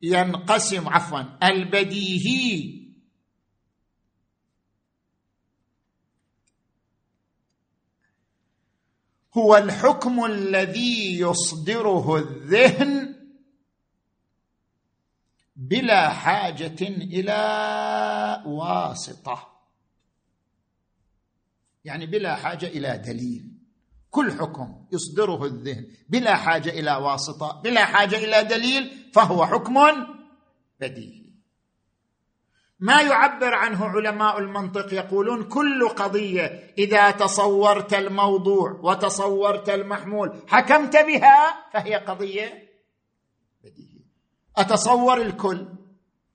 [0.01, 2.78] ينقسم عفوا البديهي
[9.37, 13.15] هو الحكم الذي يصدره الذهن
[15.55, 19.59] بلا حاجة إلى واسطة.
[21.85, 23.59] يعني بلا حاجة إلى دليل.
[24.11, 29.79] كل حكم يصدره الذهن بلا حاجة إلى واسطة بلا حاجة إلى دليل فهو حكم
[30.79, 31.18] بديهي
[32.79, 41.69] ما يعبر عنه علماء المنطق يقولون كل قضية إذا تصورت الموضوع وتصورت المحمول حكمت بها
[41.73, 42.69] فهي قضية
[43.63, 43.99] بديهية.
[44.57, 45.67] أتصور الكل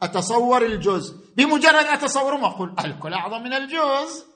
[0.02, 4.26] أتصور الجزء بمجرد اتصوره أقول الكل أعظم من الجزء.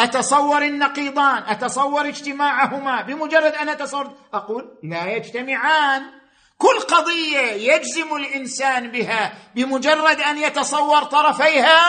[0.00, 6.19] أتصور النقيضان أتصور اجتماعهما بمجرد أن أتصور أقول لا يجتمعان.
[6.60, 11.80] كل قضية يجزم الإنسان بها بمجرد أن يتصور طرفيها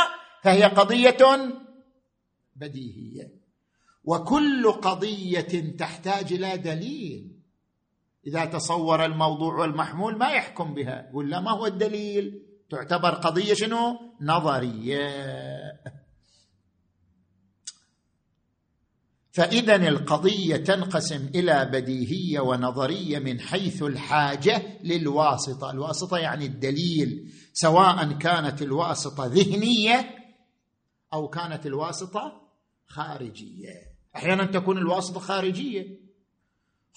[0.43, 1.17] فهي قضية
[2.55, 3.41] بديهية.
[4.03, 7.31] وكل قضية تحتاج إلى دليل.
[8.27, 13.99] إذا تصور الموضوع والمحمول ما يحكم بها يقول لا ما هو الدليل؟ تعتبر قضية شنو؟
[14.21, 15.01] نظرية.
[19.31, 25.71] فإذا القضية تنقسم إلى بديهية ونظرية من حيث الحاجة للواسطة.
[25.71, 30.15] الواسطة يعني الدليل سواء كانت الواسطة ذهنية
[31.13, 32.41] أو كانت الواسطة
[32.87, 33.91] خارجية.
[34.15, 35.99] أحيانا تكون الواسطة خارجية.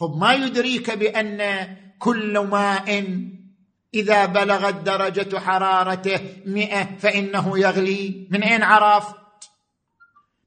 [0.00, 1.68] خب ما يدريك بأن
[1.98, 3.18] كل ماء
[3.94, 8.28] إذا بلغت درجة حرارته مئة فإنه يغلي.
[8.30, 9.16] من أين عرفت؟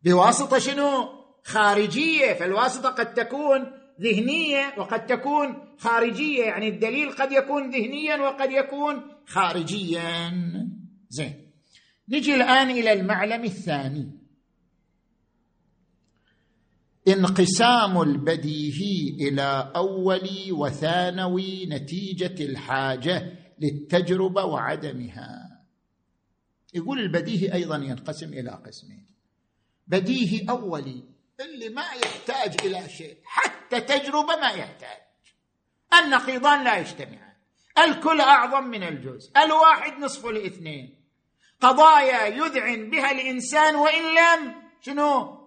[0.04, 1.17] بواسطة شنو؟
[1.48, 9.02] خارجية فالواسطة قد تكون ذهنية وقد تكون خارجية يعني الدليل قد يكون ذهنيا وقد يكون
[9.26, 10.32] خارجيا.
[11.10, 11.52] زين.
[12.10, 14.12] نجي الآن إلى المعلم الثاني.
[17.08, 25.64] انقسام البديهي إلى اولي وثانوي نتيجة الحاجة للتجربة وعدمها.
[26.74, 29.06] يقول البديهي أيضا ينقسم إلى قسمين.
[29.88, 35.02] بديهي أولي اللي ما يحتاج إلى شيء حتى تجربة ما يحتاج.
[36.04, 37.34] النقيضان لا يجتمعان.
[37.78, 41.04] الكل أعظم من الجزء الواحد نصف الاثنين
[41.62, 45.38] قضايا يذعن بها الإنسان وإن لم شنو؟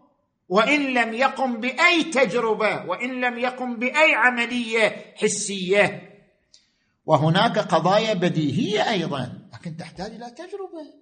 [0.48, 6.10] وإن لم يقم بأي تجربة وإن لم يقم بأي عملية حسية.
[7.06, 10.94] وهناك قضايا بديهية أيضا لكن تحتاج إلى تجربة.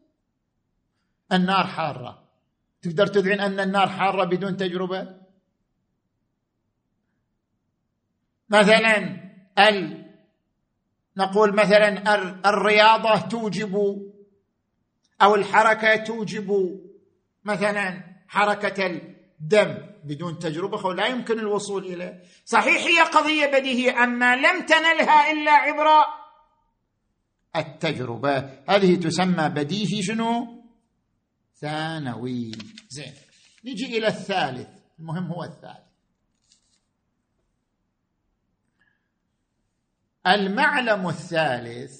[1.32, 2.27] النار حارة.
[2.82, 5.18] تقدر تذعن أن النار حارة بدون تجربة؟
[8.50, 8.96] مثلا
[9.58, 10.04] ال
[11.16, 12.14] نقول مثلا
[12.50, 13.74] الرياضة توجب
[15.22, 16.78] أو الحركة توجب
[17.44, 24.66] مثلا حركة الدم بدون تجربة لا يمكن الوصول اليه صحيح هي قضية بديهية أما لم
[24.66, 25.86] تنلها إلا عبر
[27.56, 28.38] التجربة.
[28.68, 30.57] هذه تسمى بديهي شنو؟
[31.60, 32.52] ثانوي.
[32.88, 33.12] زين.
[33.64, 34.68] نجي إلى الثالث.
[35.00, 35.88] المهم هو الثالث.
[40.26, 41.92] المعلم الثالث.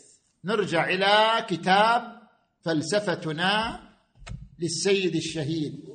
[0.45, 2.23] نرجع إلى كتاب
[2.65, 3.83] فلسفتنا
[4.59, 5.89] للسيد الشهيد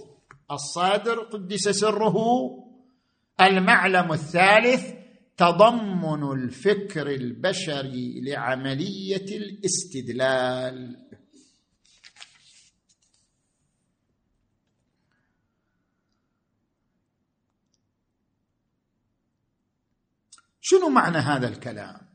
[0.51, 2.15] الصادر قدس سره.
[3.41, 4.93] المعلم الثالث.
[5.37, 11.02] تضمن الفكر البشري لعملية الاستدلال.
[20.65, 22.09] شنو معنى هذا الكلام؟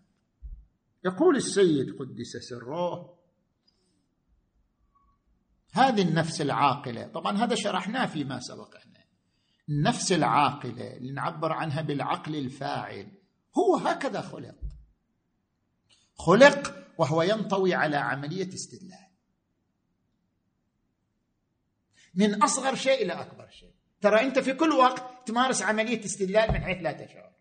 [1.05, 3.19] يقول السيد قدس سره
[5.73, 9.05] هذه النفس العاقلة طبعا هذا شرحناه فيما سبق إحنا.
[9.69, 13.13] النفس العاقلة اللي نعبر عنها بالعقل الفاعل
[13.59, 14.57] هو هكذا خلق.
[16.15, 19.09] خلق وهو ينطوي على عملية استدلال.
[22.15, 23.75] من أصغر شيء إلى أكبر شيء.
[24.01, 27.38] ترى أنت في كل وقت تمارس عملية استدلال من حيث لا تشعر.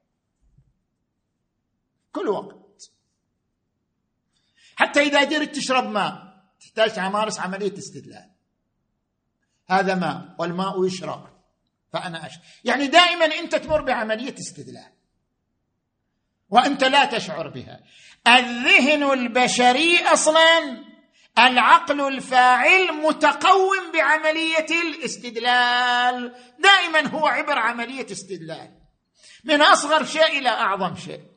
[2.17, 2.91] كل وقت.
[4.75, 6.27] حتى إذا قدرت تشرب ماء
[6.59, 8.31] تحتاج تمارس عملية استدلال.
[9.69, 11.37] هذا ماء والماء يشرب.
[11.93, 14.93] فأنا اشرب يعني دائما أنت تمر بعملية استدلال.
[16.49, 17.79] وأنت لا تشعر بها.
[18.27, 20.83] الذهن البشري أصلا
[21.39, 26.35] العقل الفاعل متقوم بعملية الاستدلال.
[26.59, 28.81] دائما هو عبر عملية استدلال.
[29.43, 31.36] من أصغر شيء إلى أعظم شيء.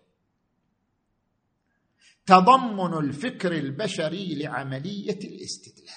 [2.30, 5.90] تضمن الفكر البشري لعملية الاستدلال.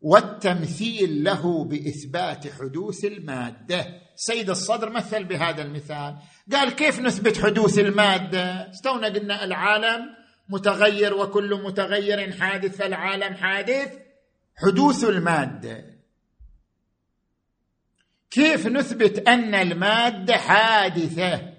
[0.00, 3.86] والتمثيل له بإثبات حدوث المادة.
[4.16, 6.18] سيد الصدر مثل بهذا المثال.
[6.52, 10.06] قال كيف نثبت حدوث المادة؟ استونا قلنا العالم
[10.48, 13.98] متغير وكل متغير حادث فالعالم حادث
[14.56, 15.84] حدوث المادة.
[18.30, 21.51] كيف نثبت أن المادة حادثة؟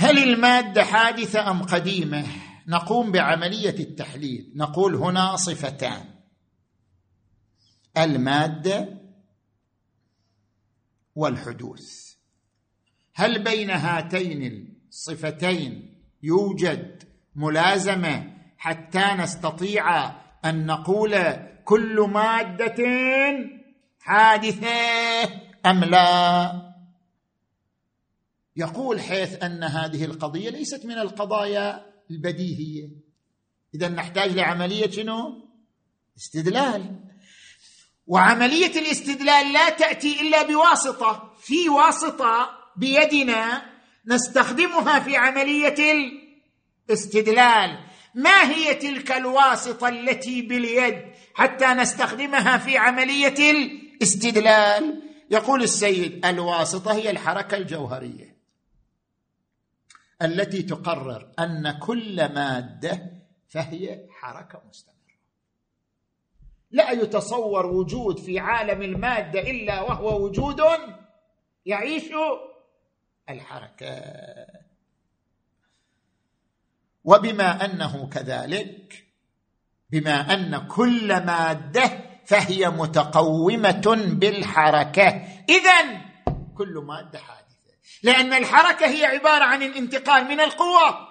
[0.00, 2.26] هل المادة حادثة أم قديمة؟
[2.68, 4.52] نقوم بعملية التحليل.
[4.56, 6.04] نقول هنا صفتان.
[7.96, 9.00] المادة
[11.14, 12.14] والحدوث.
[13.14, 17.02] هل بين هاتين الصفتين يوجد
[17.34, 20.12] ملازمة حتى نستطيع
[20.44, 22.84] أن نقول كل مادة
[24.00, 24.68] حادثة
[25.66, 26.69] أم لا؟
[28.56, 32.88] يقول حيث أن هذه القضية ليست من القضايا البديهية.
[33.74, 35.48] إذا نحتاج لعملية شنو؟
[36.18, 36.96] استدلال.
[38.06, 41.34] وعملية الاستدلال لا تأتي إلا بواسطة.
[41.40, 43.62] في واسطة بيدنا
[44.06, 45.74] نستخدمها في عملية
[46.88, 47.78] الاستدلال.
[48.14, 51.02] ما هي تلك الواسطة التي باليد
[51.34, 58.29] حتى نستخدمها في عملية الاستدلال؟ يقول السيد الواسطة هي الحركة الجوهرية.
[60.22, 63.12] التي تقرر أن كل مادة
[63.48, 65.00] فهي حركة مستمرة.
[66.70, 70.60] لا يتصور وجود في عالم المادة إلا وهو وجود
[71.66, 72.04] يعيش
[73.28, 74.02] الحركه
[77.04, 79.06] وبما أنه كذلك
[79.90, 85.08] بما أن كل مادة فهي متقومة بالحركة
[85.48, 86.00] اذا
[86.54, 87.49] كل مادة حادثة.
[88.02, 91.08] لأن الحركة هي عبارة عن الانتقال من القوة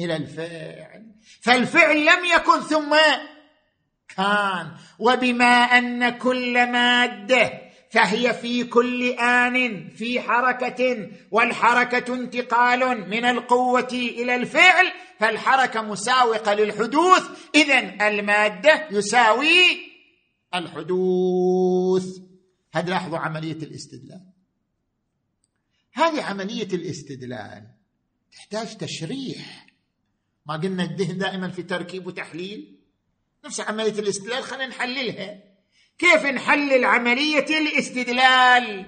[0.00, 1.14] إلى الفعل.
[1.42, 2.96] فالفعل لم يكن ثم
[4.16, 4.72] كان.
[4.98, 14.34] وبما أن كل مادة فهي في كل آن في حركة والحركة انتقال من القوة إلى
[14.34, 17.22] الفعل فالحركة مساوقة للحدوث.
[17.54, 19.96] اذا المادة يساوي
[20.54, 22.04] الحدوث.
[22.74, 24.25] هذا لاحظوا عملية الاستدلال.
[25.96, 27.66] هذه عملية الاستدلال.
[28.32, 29.66] تحتاج تشريح.
[30.46, 32.78] ما قلنا الذهن دائما في تركيب وتحليل.
[33.44, 35.42] نفس عملية الاستدلال خلينا نحللها.
[35.98, 38.86] كيف نحلل عملية الاستدلال؟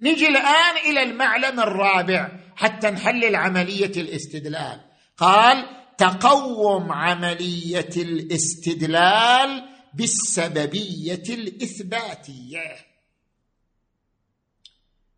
[0.00, 4.80] نجي الآن إلى المعلم الرابع حتى نحلل عملية الاستدلال.
[5.16, 5.66] قال
[5.98, 12.89] تقوم عملية الاستدلال بالسببية الإثباتية.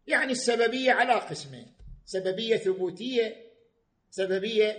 [0.07, 1.73] يعني السببية على قسمين.
[2.05, 3.37] سببية ثبوتية
[4.11, 4.77] سببية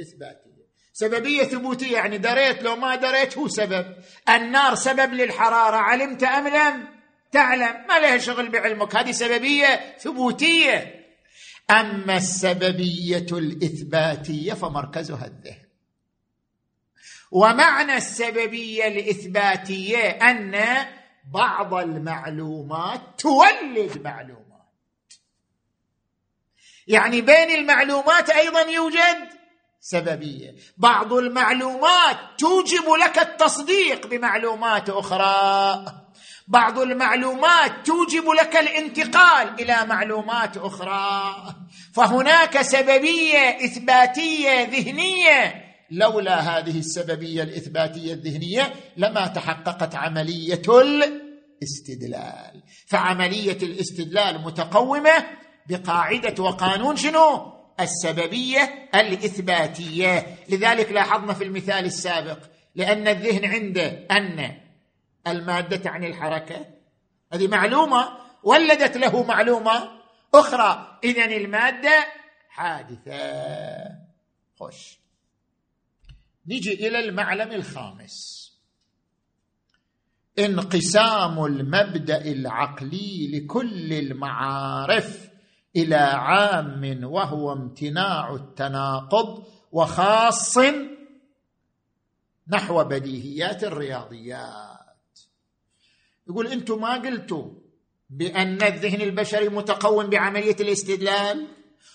[0.00, 0.62] إثباتية.
[0.92, 3.96] سببية ثبوتية يعني دريت لو ما دريت هو سبب.
[4.28, 6.88] النار سبب للحرارة علمت أم لم؟
[7.32, 7.86] تعلم.
[7.88, 8.96] ما لها شغل بعلمك.
[8.96, 11.04] هذه سببية ثبوتية.
[11.70, 15.62] أما السببية الإثباتية فمركزها الذهن.
[17.30, 20.86] ومعنى السببية الإثباتية أن
[21.34, 24.51] بعض المعلومات تولد معلومات
[26.86, 29.28] يعني بين المعلومات أيضا يوجد
[29.80, 30.54] سببية.
[30.76, 35.84] بعض المعلومات توجب لك التصديق بمعلومات أخرى.
[36.48, 41.34] بعض المعلومات توجب لك الانتقال إلى معلومات أخرى.
[41.94, 45.64] فهناك سببية إثباتية ذهنية.
[45.90, 50.62] لولا هذه السببية الإثباتية الذهنية لما تحققت عملية
[51.62, 52.62] الاستدلال.
[52.88, 60.36] فعملية الاستدلال متقومة بقاعدة وقانون شنو؟ السببية الإثباتية.
[60.48, 62.38] لذلك لاحظنا في المثال السابق
[62.74, 64.60] لأن الذهن عنده أن
[65.26, 66.66] المادة تعني الحركة.
[67.32, 68.08] هذه معلومة؟
[68.42, 69.88] ولدت له معلومة
[70.34, 70.98] أخرى.
[71.04, 72.06] اذا المادة
[72.48, 73.20] حادثة.
[74.60, 74.98] خش
[76.46, 78.42] نجي إلى المعلم الخامس.
[80.38, 85.31] انقسام المبدأ العقلي لكل المعارف.
[85.76, 90.58] إلى عام وهو امتناع التناقض وخاص
[92.48, 95.18] نحو بديهيات الرياضيات.
[96.28, 97.50] يقول أنتم ما قلتوا
[98.10, 101.48] بأن الذهن البشري متقوم بعملية الاستدلال؟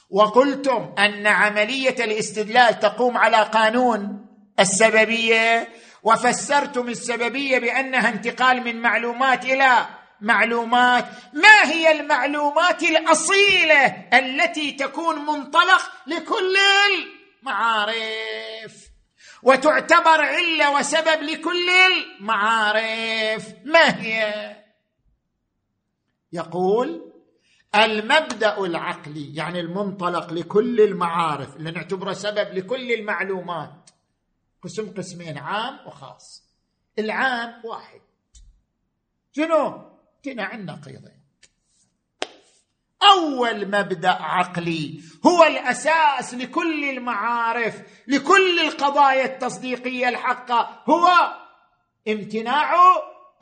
[0.09, 4.25] وقلتم أن عملية الاستدلال تقوم على قانون
[4.59, 5.67] السببية؟
[6.03, 9.87] وفسرتم السببية بأنها انتقال من معلومات إلى
[10.21, 11.05] معلومات.
[11.33, 16.55] ما هي المعلومات الأصيلة التي تكون منطلق لكل
[17.41, 18.87] المعارف؟
[19.43, 23.53] وتعتبر علة وسبب لكل المعارف.
[23.65, 24.55] ما هي؟
[26.33, 27.13] يقول
[27.75, 33.89] المبدأ العقلي يعني المنطلق لكل المعارف اللي نعتبره سبب لكل المعلومات.
[34.63, 36.43] قسم قسمين عام وخاص.
[36.99, 38.01] العام واحد.
[39.35, 39.86] شنو؟
[40.27, 41.23] امتناع النقيضين
[43.03, 51.07] أول مبدأ عقلي هو الأساس لكل المعارف لكل القضايا التصديقية الحقة هو
[52.07, 52.73] امتناع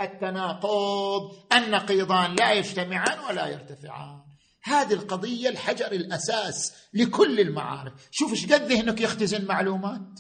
[0.02, 4.22] التناقض النقيضان لا يجتمعان ولا يرتفعان.
[4.64, 7.94] هذه القضية الحجر الأساس لكل المعارف.
[8.12, 10.20] شوف إيش قد ذهنك يختزن معلومات.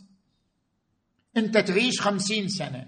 [1.37, 2.87] أنت تعيش خمسين سنة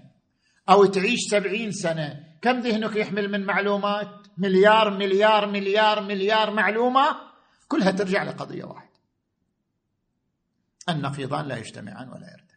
[0.68, 4.08] أو تعيش سبعين سنة كم ذهنك يحمل من معلومات؟
[4.38, 7.16] مليار مليار مليار مليار معلومة
[7.68, 8.98] كلها ترجع لقضيه واحدة.
[10.88, 12.48] النقيضان لا يجتمعان ولا يرتفعان.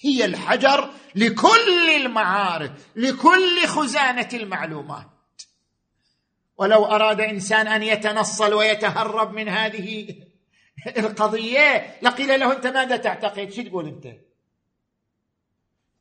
[0.00, 5.10] هي الحجر لكل المعارف لكل خزانة المعلومات.
[6.56, 10.16] ولو أراد إنسان أن يتنصل ويتهرب من هذه
[10.96, 14.27] القضية لقيل له أنت ماذا تعتقد؟ شو تقول أنت؟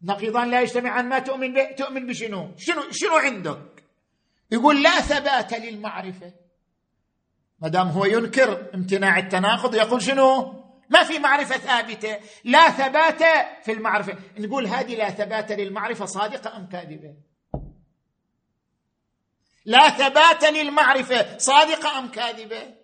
[0.02, 3.84] نقيضان لا يجتمعان ما تؤمن به تؤمن بشنو؟ شنو شنو عندك؟
[4.52, 6.34] يقول لا ثبات للمعرفة.
[7.60, 10.54] ما دام هو ينكر امتناع التناقض يقول شنو؟
[10.90, 12.20] ما في معرفة ثابتة.
[12.44, 13.24] لا ثبات
[13.66, 14.18] في المعرفة.
[14.38, 17.16] نقول هذه لا ثبات للمعرفة صادقة أم كاذبة؟
[19.66, 22.77] لا ثبات للمعرفة صادقة أم كاذبة؟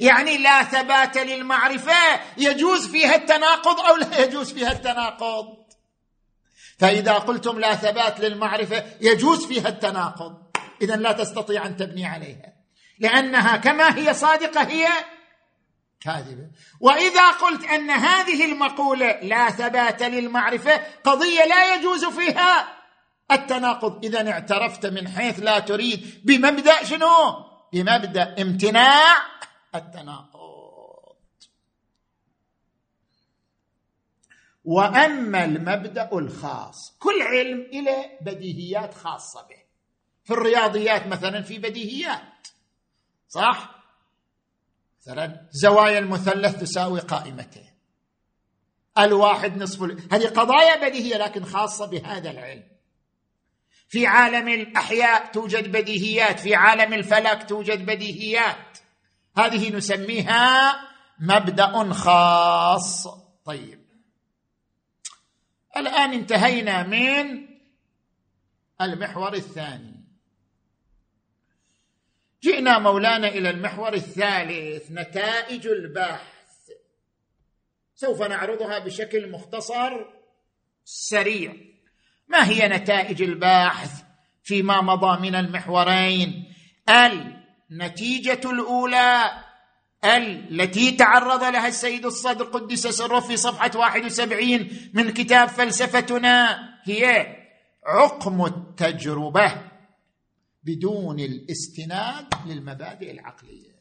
[0.00, 5.46] يعني لا ثبات للمعرفة يجوز فيها التناقض أو لا يجوز فيها التناقض.
[6.78, 10.36] فإذا قلتم لا ثبات للمعرفة يجوز فيها التناقض.
[10.82, 12.52] اذا لا تستطيع أن تبني عليها.
[12.98, 14.88] لأنها كما هي صادقة هي
[16.00, 16.50] كاذبة.
[16.80, 22.68] وإذا قلت أن هذه المقولة لا ثبات للمعرفة قضية لا يجوز فيها
[23.30, 24.04] التناقض.
[24.04, 26.22] اذا اعترفت من حيث لا تريد.
[26.24, 27.08] بمبدأ شنو؟
[27.72, 29.37] بمبدأ امتناع
[29.74, 31.16] التناقض.
[34.64, 39.62] وأما المبدأ الخاص كل علم إلى بديهيات خاصة به.
[40.24, 42.48] في الرياضيات مثلا في بديهيات.
[43.28, 43.78] صح؟
[45.00, 47.72] مثلا زوايا المثلث تساوي قائمتين.
[48.98, 52.64] الواحد نصف هذه قضايا بديهية لكن خاصة بهذا العلم.
[53.88, 58.78] في عالم الأحياء توجد بديهيات في عالم الفلك توجد بديهيات.
[59.38, 60.74] هذه نسميها
[61.20, 63.06] مبدأ خاص.
[63.44, 63.88] طيب.
[65.76, 67.48] الآن انتهينا من
[68.80, 70.04] المحور الثاني.
[72.42, 76.70] جئنا مولانا إلى المحور الثالث نتائج البحث.
[77.94, 80.06] سوف نعرضها بشكل مختصر
[80.84, 81.54] سريع.
[82.28, 84.02] ما هي نتائج البحث
[84.42, 86.54] فيما مضى من المحورين؟
[87.70, 89.44] النتيجه الأولى
[90.04, 97.36] التي تعرض لها السيد الصدر قدس سره في صفحة 71 من كتاب فلسفتنا هي
[97.86, 99.70] عقم التجربة
[100.62, 103.78] بدون الاستناد للمبادئ العقلية.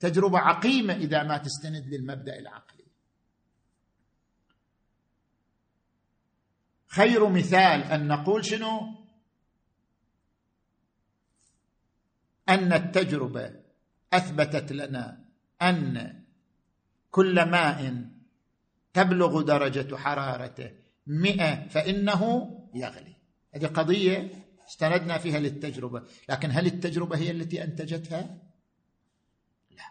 [0.00, 2.84] تجربة عقيمة إذا ما تستند للمبدأ العقلي.
[6.86, 9.05] خير مثال أن نقول شنو؟
[12.48, 13.52] أن التجربة
[14.12, 15.24] أثبتت لنا
[15.62, 16.22] أن
[17.10, 18.04] كل ماء
[18.92, 20.70] تبلغ درجة حرارته
[21.06, 23.16] مئة فإنه يغلي.
[23.54, 24.30] هذه قضية
[24.68, 26.02] استندنا فيها للتجربة.
[26.28, 28.38] لكن هل التجربة هي التي أنتجتها؟
[29.70, 29.84] لا.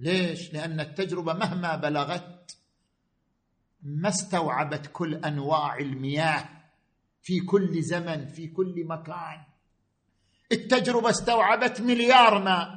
[0.00, 2.56] ليش؟ لأن التجربة مهما بلغت
[3.82, 6.48] ما استوعبت كل أنواع المياه
[7.22, 9.55] في كل زمن في كل مكان.
[10.52, 12.68] التجربة استوعبت مليار ماء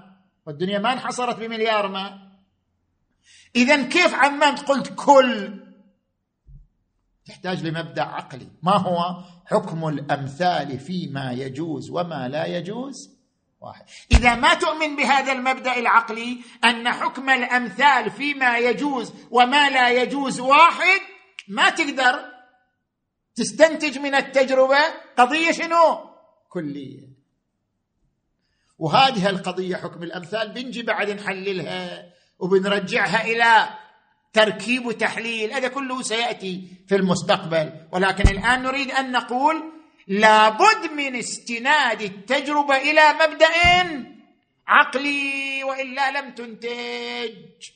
[0.46, 2.30] والدنيا ما انحصرت بمليار ماء
[3.56, 5.60] اذا كيف عمان قلت كل.
[7.26, 8.48] تحتاج لمبدأ عقلي.
[8.64, 13.20] ما هو حكم الأمثال فيما يجوز وما لا يجوز؟
[13.62, 13.86] واحد.
[14.12, 21.02] إذا ما تؤمن بهذا المبدأ العقلي أن حكم الأمثال فيما يجوز وما لا يجوز واحد
[21.48, 22.26] ما تقدر.
[23.36, 24.80] تستنتج من التجربة
[25.18, 26.10] قضية شنو؟
[26.50, 27.09] كلية.
[28.80, 33.70] وهذه القضية حكم الأمثال بنجي بعد نحللها وبنرجعها إلى
[34.34, 35.54] تركيب وتحليل.
[35.54, 37.88] هذا كله سيأتي في المستقبل.
[37.92, 39.64] ولكن الآن نريد أن نقول
[40.08, 43.48] لابد من استناد التجربة إلى مبدأ
[44.68, 47.70] عقلي وإلا لم تنتج.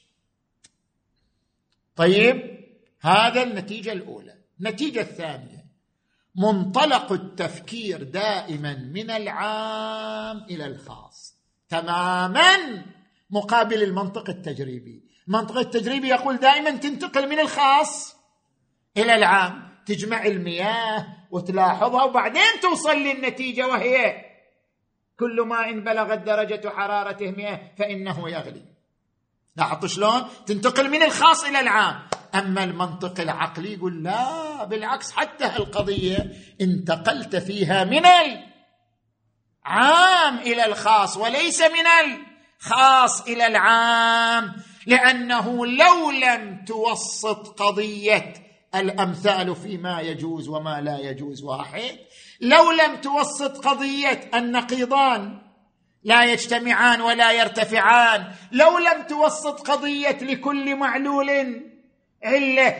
[1.95, 2.65] طيب
[3.01, 4.35] هذا النتيجة الأولى.
[4.59, 5.62] النتيجة الثانية.
[6.35, 11.35] منطلق التفكير دائما من العام إلى الخاص.
[11.69, 12.83] تماما
[13.29, 15.03] مقابل المنطق التجريبي.
[15.27, 18.15] المنطق التجريبي يقول دائما تنتقل من الخاص
[18.97, 19.73] إلى العام.
[19.85, 24.25] تجمع المياه وتلاحظها وبعدين توصل للنتيجة وهي
[25.19, 28.65] كل ماء بلغت درجة حرارته مئة فإنه يغلي.
[29.55, 32.07] لاحظت شلون؟ تنتقل من الخاص إلى العام.
[32.35, 36.31] أما المنطق العقلي يقول لا بالعكس حتى القضية
[36.61, 38.05] انتقلت فيها من
[39.65, 41.85] العام إلى الخاص وليس من
[42.65, 44.53] الخاص إلى العام
[44.87, 48.33] لأنه لو لم توسط قضية
[48.75, 51.97] الأمثال فيما يجوز وما لا يجوز واحد
[52.41, 55.41] لو لم توسط قضية النقيضان
[56.03, 61.29] لا يجتمعان ولا يرتفعان لو لم توسط قضية لكل معلول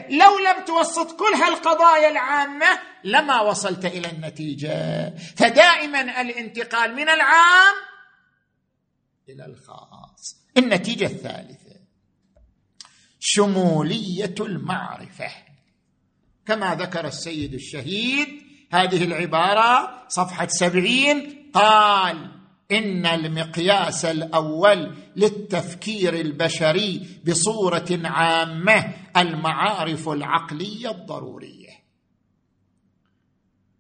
[0.10, 5.10] لو لم توسط كل هالقضايا العامة لما وصلت إلى النتيجة.
[5.36, 7.74] فدائما الانتقال من العام
[9.30, 10.44] إلى الخاص.
[10.58, 11.80] النتيجة الثالثة.
[13.20, 15.32] شمولية المعرفة.
[16.46, 18.28] كما ذكر السيد الشهيد
[18.72, 22.33] هذه العبارة صفحة سبعين قال
[22.72, 31.84] إن المقياس الأول للتفكير البشري بصورة عامة المعارف العقلية الضرورية.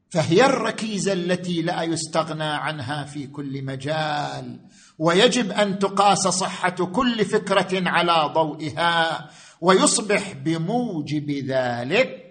[0.10, 4.60] فهي الركيزة التي لا يستغنى عنها في كل مجال
[5.00, 9.30] ويجب أن تقاس صحة كل فكرة على ضوئها
[9.62, 12.23] ويصبح بموجب ذلك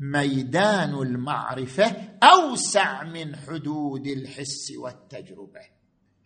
[0.00, 5.60] ميدان المعرفة أوسع من حدود الحس والتجربة.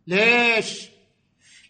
[0.07, 0.89] ليش؟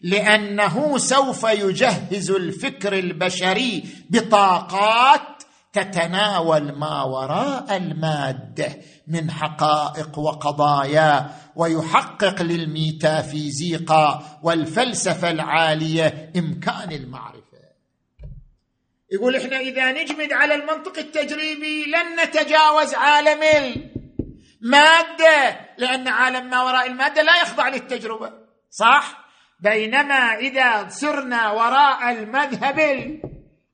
[0.01, 5.43] لأنه سوف يجهز الفكر البشري بطاقات
[5.73, 8.77] تتناول ما وراء المادة
[9.07, 17.44] من حقائق وقضايا ويحقق للميتافيزيقا والفلسفة العالية إمكان المعرفة.
[19.13, 23.43] يقول إحنا إذا نجمد على المنطق التجريبي لن نتجاوز عالم
[24.63, 28.33] الماده لأن عالم ما وراء المادة لا يخضع للتجربة.
[28.71, 29.25] صح؟
[29.61, 32.79] بينما إذا سرنا وراء المذهب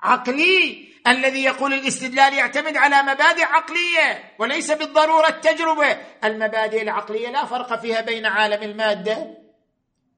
[0.04, 7.80] العقلي الذي يقول الاستدلال يعتمد على مبادئ عقلية وليس بالضرورة التجربة المبادئ العقلية لا فرق
[7.80, 9.26] فيها بين عالم المادة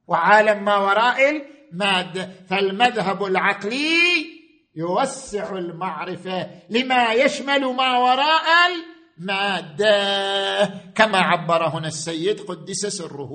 [0.06, 1.42] وعالم ما وراء
[1.72, 2.30] المادة.
[2.50, 4.41] فالمذهب العقلي
[4.76, 8.44] يوسع المعرفة لما يشمل ما وراء
[9.18, 10.66] المادة.
[10.94, 13.32] كما عبر هنا السيد قدس سره.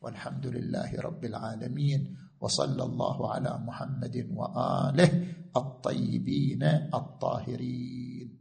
[0.00, 6.62] والحمد لله رب العالمين وصلى الله على محمد وآله الطيبين
[6.94, 8.35] الطاهرين.